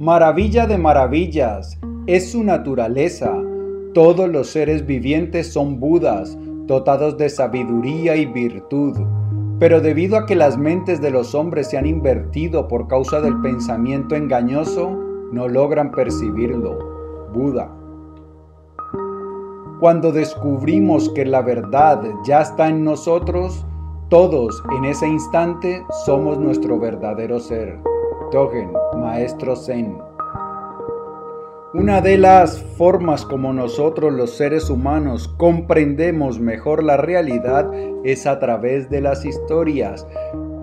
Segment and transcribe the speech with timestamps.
[0.00, 3.36] Maravilla de maravillas, es su naturaleza.
[3.92, 8.96] Todos los seres vivientes son Budas, dotados de sabiduría y virtud.
[9.58, 13.42] Pero debido a que las mentes de los hombres se han invertido por causa del
[13.42, 14.90] pensamiento engañoso,
[15.32, 16.78] no logran percibirlo.
[17.34, 17.70] Buda.
[19.80, 23.66] Cuando descubrimos que la verdad ya está en nosotros,
[24.08, 27.78] todos en ese instante somos nuestro verdadero ser.
[28.96, 29.98] Maestro Zen.
[31.74, 37.68] Una de las formas como nosotros los seres humanos comprendemos mejor la realidad
[38.04, 40.06] es a través de las historias.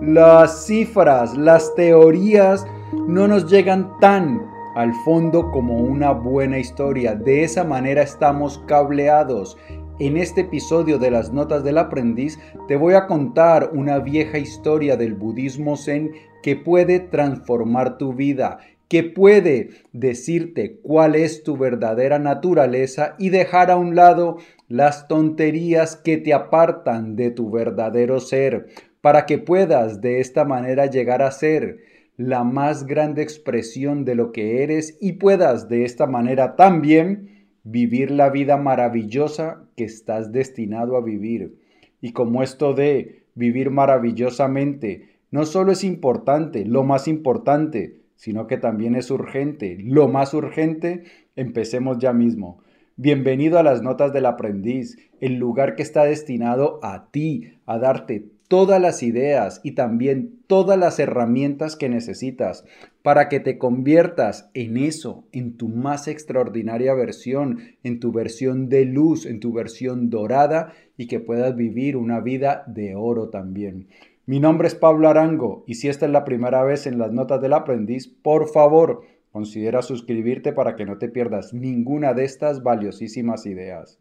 [0.00, 2.66] Las cifras, las teorías
[3.06, 4.40] no nos llegan tan
[4.74, 7.14] al fondo como una buena historia.
[7.14, 9.58] De esa manera estamos cableados.
[10.00, 14.96] En este episodio de las Notas del Aprendiz te voy a contar una vieja historia
[14.96, 22.20] del budismo zen que puede transformar tu vida, que puede decirte cuál es tu verdadera
[22.20, 24.36] naturaleza y dejar a un lado
[24.68, 28.68] las tonterías que te apartan de tu verdadero ser,
[29.00, 31.78] para que puedas de esta manera llegar a ser
[32.16, 38.12] la más grande expresión de lo que eres y puedas de esta manera también vivir
[38.12, 41.60] la vida maravillosa que estás destinado a vivir.
[42.00, 48.56] Y como esto de vivir maravillosamente no solo es importante, lo más importante, sino que
[48.56, 51.04] también es urgente, lo más urgente,
[51.36, 52.60] empecemos ya mismo.
[52.96, 58.26] Bienvenido a las Notas del Aprendiz, el lugar que está destinado a ti, a darte
[58.48, 62.64] todas las ideas y también todas las herramientas que necesitas
[63.02, 68.86] para que te conviertas en eso, en tu más extraordinaria versión, en tu versión de
[68.86, 73.88] luz, en tu versión dorada y que puedas vivir una vida de oro también.
[74.24, 77.40] Mi nombre es Pablo Arango y si esta es la primera vez en las notas
[77.40, 83.46] del aprendiz, por favor, considera suscribirte para que no te pierdas ninguna de estas valiosísimas
[83.46, 83.98] ideas.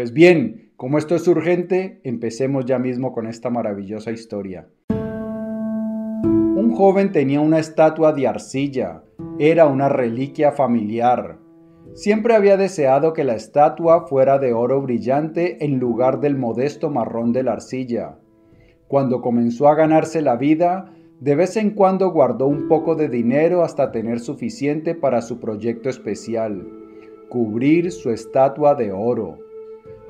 [0.00, 4.66] Pues bien, como esto es urgente, empecemos ya mismo con esta maravillosa historia.
[4.88, 9.02] Un joven tenía una estatua de arcilla,
[9.38, 11.36] era una reliquia familiar.
[11.92, 17.34] Siempre había deseado que la estatua fuera de oro brillante en lugar del modesto marrón
[17.34, 18.16] de la arcilla.
[18.88, 23.64] Cuando comenzó a ganarse la vida, de vez en cuando guardó un poco de dinero
[23.64, 26.66] hasta tener suficiente para su proyecto especial,
[27.28, 29.49] cubrir su estatua de oro.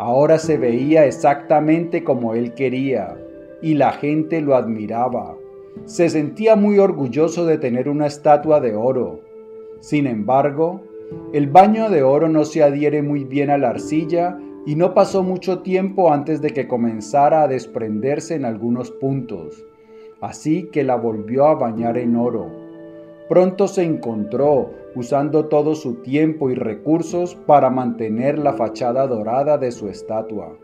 [0.02, 3.18] Ahora se veía exactamente como él quería
[3.60, 5.36] y la gente lo admiraba.
[5.84, 9.20] Se sentía muy orgulloso de tener una estatua de oro.
[9.80, 10.80] Sin embargo,
[11.34, 15.22] el baño de oro no se adhiere muy bien a la arcilla y no pasó
[15.22, 19.66] mucho tiempo antes de que comenzara a desprenderse en algunos puntos.
[20.22, 22.59] Así que la volvió a bañar en oro.
[23.30, 29.70] Pronto se encontró usando todo su tiempo y recursos para mantener la fachada dorada de
[29.70, 30.58] su estatua.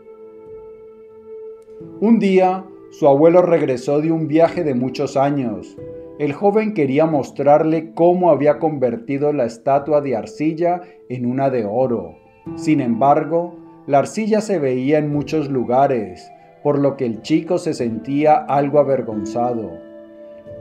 [2.01, 5.77] Un día, su abuelo regresó de un viaje de muchos años.
[6.19, 12.17] El joven quería mostrarle cómo había convertido la estatua de arcilla en una de oro.
[12.55, 13.55] Sin embargo,
[13.85, 16.29] la arcilla se veía en muchos lugares,
[16.63, 19.86] por lo que el chico se sentía algo avergonzado.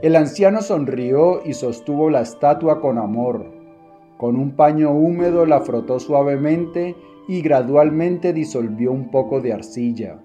[0.06, 3.44] El anciano sonrió y sostuvo la estatua con amor.
[4.18, 6.94] Con un paño húmedo la frotó suavemente
[7.26, 10.20] y gradualmente disolvió un poco de arcilla.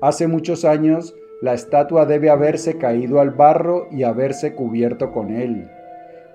[0.00, 5.68] Hace muchos años, la estatua debe haberse caído al barro y haberse cubierto con él.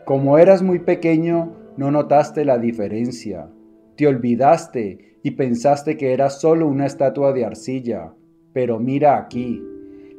[0.05, 3.49] Como eras muy pequeño, no notaste la diferencia.
[3.97, 8.13] Te olvidaste y pensaste que era solo una estatua de arcilla.
[8.53, 9.61] Pero mira aquí.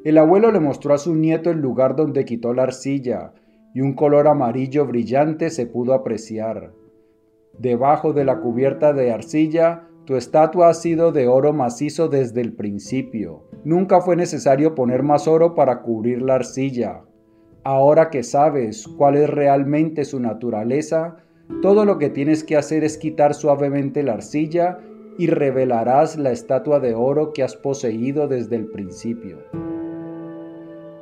[0.05, 3.33] El abuelo le mostró a su nieto el lugar donde quitó la arcilla,
[3.75, 6.73] y un color amarillo brillante se pudo apreciar.
[7.59, 12.55] Debajo de la cubierta de arcilla, tu estatua ha sido de oro macizo desde el
[12.55, 13.45] principio.
[13.65, 17.03] Nunca fue necesario poner más oro para cubrir la arcilla.
[17.65, 21.17] Ahora que sabes cuál es realmente su naturaleza,
[21.61, 24.79] todo lo que tienes que hacer es quitar suavemente la arcilla
[25.19, 29.39] y revelarás la estatua de oro que has poseído desde el principio.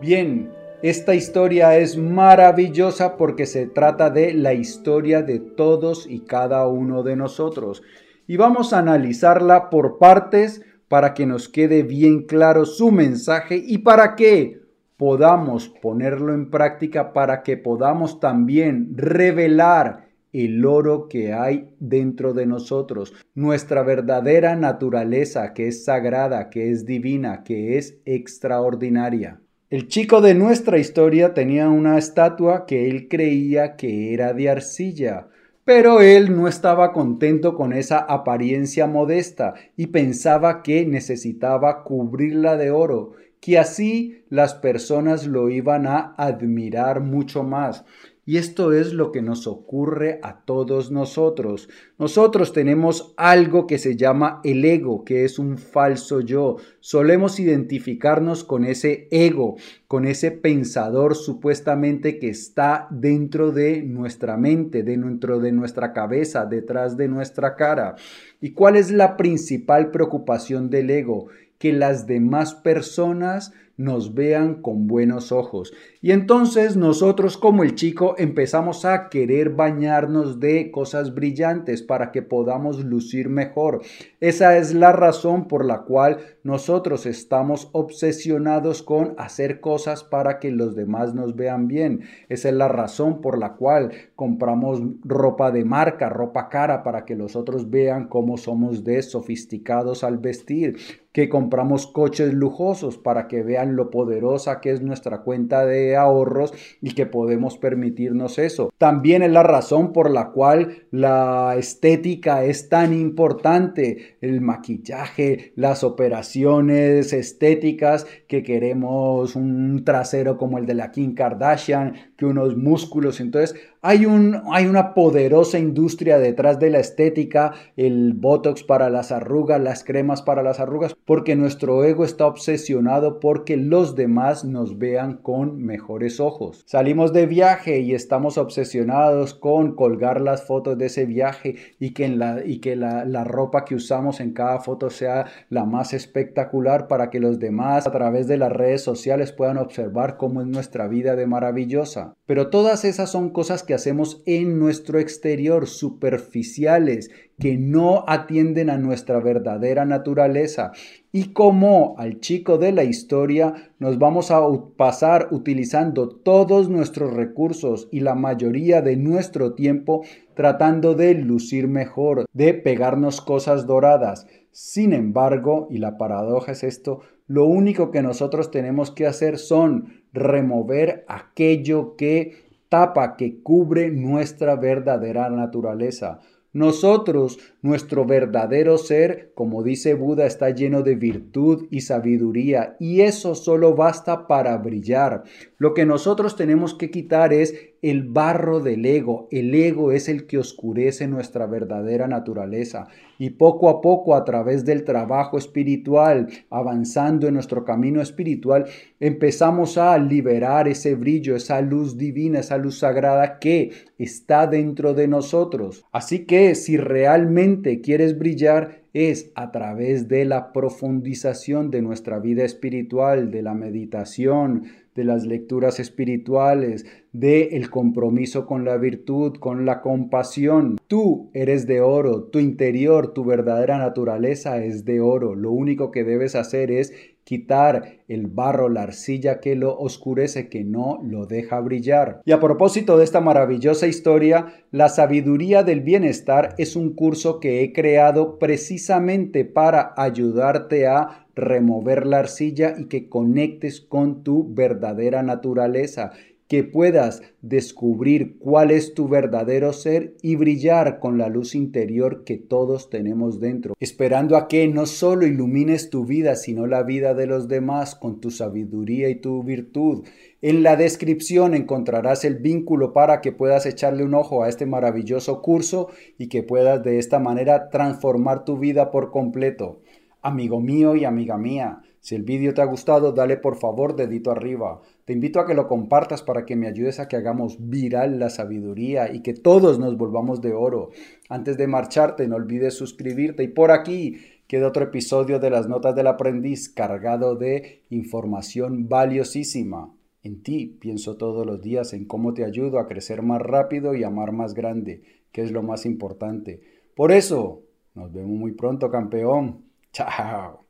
[0.06, 6.68] Bien, esta historia es maravillosa porque se trata de la historia de todos y cada
[6.68, 7.82] uno de nosotros.
[8.28, 13.78] Y vamos a analizarla por partes para que nos quede bien claro su mensaje y
[13.78, 14.60] para que
[14.96, 22.46] podamos ponerlo en práctica, para que podamos también revelar el oro que hay dentro de
[22.46, 29.40] nosotros, nuestra verdadera naturaleza que es sagrada, que es divina, que es extraordinaria.
[29.68, 35.26] El chico de nuestra historia tenía una estatua que él creía que era de arcilla,
[35.64, 42.70] pero él no estaba contento con esa apariencia modesta y pensaba que necesitaba cubrirla de
[42.70, 47.84] oro, que así las personas lo iban a admirar mucho más.
[48.28, 51.68] Y esto es lo que nos ocurre a todos nosotros.
[51.96, 56.56] Nosotros tenemos algo que se llama el ego, que es un falso yo.
[56.80, 59.54] Solemos identificarnos con ese ego,
[59.86, 66.96] con ese pensador supuestamente que está dentro de nuestra mente, dentro de nuestra cabeza, detrás
[66.96, 67.94] de nuestra cara.
[68.40, 71.28] ¿Y cuál es la principal preocupación del ego?
[71.58, 75.72] Que las demás personas nos vean con buenos ojos.
[76.00, 82.22] Y entonces nosotros como el chico empezamos a querer bañarnos de cosas brillantes para que
[82.22, 83.82] podamos lucir mejor.
[84.20, 90.52] Esa es la razón por la cual nosotros estamos obsesionados con hacer cosas para que
[90.52, 92.02] los demás nos vean bien.
[92.28, 97.16] Esa es la razón por la cual compramos ropa de marca, ropa cara, para que
[97.16, 100.76] los otros vean cómo somos de sofisticados al vestir.
[101.12, 106.52] Que compramos coches lujosos para que vean lo poderosa que es nuestra cuenta de ahorros
[106.80, 108.70] y que podemos permitirnos eso.
[108.78, 115.82] También es la razón por la cual la estética es tan importante, el maquillaje, las
[115.82, 123.20] operaciones estéticas que queremos un trasero como el de la Kim Kardashian, que unos músculos,
[123.20, 129.12] entonces hay, un, hay una poderosa industria detrás de la estética, el botox para las
[129.12, 134.78] arrugas, las cremas para las arrugas, porque nuestro ego está obsesionado porque los demás nos
[134.78, 136.64] vean con mejores ojos.
[136.66, 142.08] Salimos de viaje y estamos obsesionados con colgar las fotos de ese viaje y que,
[142.08, 146.88] la, y que la, la ropa que usamos en cada foto sea la más espectacular
[146.88, 150.88] para que los demás a través de las redes sociales puedan observar cómo es nuestra
[150.88, 152.05] vida de maravillosa.
[152.26, 158.78] Pero todas esas son cosas que hacemos en nuestro exterior, superficiales, que no atienden a
[158.78, 160.72] nuestra verdadera naturaleza.
[161.12, 164.40] Y como al chico de la historia nos vamos a
[164.76, 170.04] pasar utilizando todos nuestros recursos y la mayoría de nuestro tiempo
[170.34, 174.26] tratando de lucir mejor, de pegarnos cosas doradas.
[174.58, 180.02] Sin embargo, y la paradoja es esto, lo único que nosotros tenemos que hacer son
[180.14, 186.20] remover aquello que tapa, que cubre nuestra verdadera naturaleza.
[186.54, 193.34] Nosotros, nuestro verdadero ser, como dice Buda, está lleno de virtud y sabiduría y eso
[193.34, 195.24] solo basta para brillar.
[195.58, 199.28] Lo que nosotros tenemos que quitar es el barro del ego.
[199.30, 202.88] El ego es el que oscurece nuestra verdadera naturaleza.
[203.18, 208.66] Y poco a poco, a través del trabajo espiritual, avanzando en nuestro camino espiritual,
[209.00, 215.08] empezamos a liberar ese brillo, esa luz divina, esa luz sagrada que está dentro de
[215.08, 215.84] nosotros.
[215.92, 222.44] Así que si realmente quieres brillar, es a través de la profundización de nuestra vida
[222.44, 224.64] espiritual, de la meditación,
[224.94, 226.86] de las lecturas espirituales,
[227.18, 230.76] de el compromiso con la virtud, con la compasión.
[230.86, 235.34] Tú eres de oro, tu interior, tu verdadera naturaleza es de oro.
[235.34, 236.92] Lo único que debes hacer es
[237.24, 242.20] quitar el barro, la arcilla que lo oscurece, que no lo deja brillar.
[242.26, 247.62] Y a propósito de esta maravillosa historia, la sabiduría del bienestar es un curso que
[247.62, 255.22] he creado precisamente para ayudarte a remover la arcilla y que conectes con tu verdadera
[255.22, 256.12] naturaleza
[256.48, 262.38] que puedas descubrir cuál es tu verdadero ser y brillar con la luz interior que
[262.38, 267.26] todos tenemos dentro, esperando a que no solo ilumines tu vida, sino la vida de
[267.26, 270.04] los demás con tu sabiduría y tu virtud.
[270.40, 275.42] En la descripción encontrarás el vínculo para que puedas echarle un ojo a este maravilloso
[275.42, 275.88] curso
[276.18, 279.80] y que puedas de esta manera transformar tu vida por completo.
[280.22, 284.30] Amigo mío y amiga mía, si el vídeo te ha gustado, dale por favor dedito
[284.30, 284.80] arriba.
[285.04, 288.30] Te invito a que lo compartas para que me ayudes a que hagamos viral la
[288.30, 290.90] sabiduría y que todos nos volvamos de oro.
[291.28, 295.96] Antes de marcharte, no olvides suscribirte y por aquí queda otro episodio de las notas
[295.96, 299.92] del aprendiz cargado de información valiosísima.
[300.22, 304.04] En ti pienso todos los días en cómo te ayudo a crecer más rápido y
[304.04, 306.60] amar más grande, que es lo más importante.
[306.94, 307.64] Por eso,
[307.96, 309.64] nos vemos muy pronto, campeón.
[309.92, 310.65] Chao.